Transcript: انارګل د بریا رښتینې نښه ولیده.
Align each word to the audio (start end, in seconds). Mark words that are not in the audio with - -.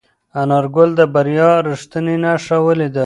انارګل 0.41 0.89
د 0.99 1.01
بریا 1.13 1.51
رښتینې 1.67 2.15
نښه 2.23 2.57
ولیده. 2.65 2.99